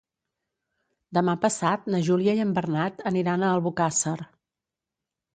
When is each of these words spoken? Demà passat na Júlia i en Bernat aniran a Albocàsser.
Demà 1.17 1.33
passat 1.43 1.83
na 1.95 1.99
Júlia 2.07 2.33
i 2.39 2.41
en 2.45 2.53
Bernat 2.55 3.03
aniran 3.11 3.43
a 3.43 3.51
Albocàsser. 3.57 4.15